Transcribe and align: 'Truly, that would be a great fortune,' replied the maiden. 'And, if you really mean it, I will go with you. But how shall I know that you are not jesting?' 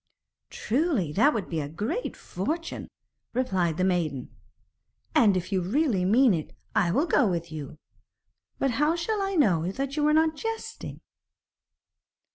'Truly, 0.49 1.13
that 1.13 1.31
would 1.31 1.47
be 1.47 1.59
a 1.61 1.69
great 1.69 2.17
fortune,' 2.17 2.89
replied 3.35 3.77
the 3.77 3.83
maiden. 3.83 4.35
'And, 5.13 5.37
if 5.37 5.51
you 5.51 5.61
really 5.61 6.05
mean 6.05 6.33
it, 6.33 6.55
I 6.73 6.89
will 6.89 7.05
go 7.05 7.27
with 7.27 7.51
you. 7.51 7.77
But 8.57 8.71
how 8.71 8.95
shall 8.95 9.21
I 9.21 9.35
know 9.35 9.71
that 9.71 9.95
you 9.97 10.07
are 10.07 10.13
not 10.13 10.35
jesting?' 10.35 11.01